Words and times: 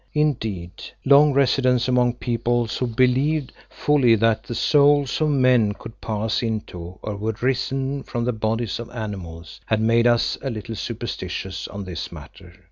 Indeed, 0.15 0.71
long 1.05 1.31
residence 1.31 1.87
among 1.87 2.13
peoples 2.15 2.77
who 2.79 2.87
believed 2.87 3.51
fully 3.69 4.15
that 4.15 4.41
the 4.41 4.55
souls 4.55 5.21
of 5.21 5.29
men 5.29 5.73
could 5.75 6.01
pass 6.01 6.41
into, 6.41 6.97
or 7.03 7.15
were 7.15 7.35
risen 7.39 8.01
from, 8.01 8.23
the 8.25 8.33
bodies 8.33 8.79
of 8.79 8.89
animals, 8.89 9.61
had 9.67 9.79
made 9.79 10.07
us 10.07 10.39
a 10.41 10.49
little 10.49 10.73
superstitious 10.75 11.67
on 11.67 11.83
this 11.83 12.11
matter. 12.11 12.55